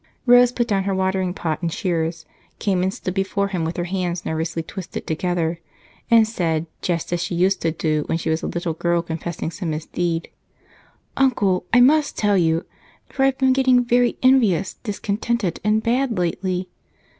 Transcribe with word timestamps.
Rose 0.25 0.51
put 0.51 0.67
down 0.67 0.85
her 0.85 0.95
water 0.95 1.31
pot 1.31 1.61
and 1.61 1.71
shears, 1.71 2.25
came 2.57 2.81
and 2.81 2.91
stood 2.91 3.13
before 3.13 3.49
him 3.49 3.63
with 3.63 3.77
her 3.77 3.83
hands 3.83 4.25
nervously 4.25 4.63
twisted 4.63 5.05
together, 5.05 5.59
and 6.09 6.27
said, 6.27 6.65
just 6.81 7.13
as 7.13 7.21
she 7.21 7.35
used 7.35 7.61
to 7.61 7.71
do 7.71 8.01
when 8.09 8.17
she 8.17 8.31
was 8.31 8.41
a 8.41 8.47
little 8.47 8.73
girl 8.73 9.03
confessing 9.03 9.51
some 9.51 9.69
misdeed: 9.69 10.29
"Uncle, 11.17 11.65
I 11.71 11.81
must 11.81 12.17
tell 12.17 12.35
you, 12.35 12.65
for 13.09 13.25
I've 13.25 13.37
been 13.37 13.53
getting 13.53 13.85
very 13.85 14.17
envious, 14.23 14.73
discontented, 14.81 15.59
and 15.63 15.83
bad 15.83 16.17
lately. 16.17 16.67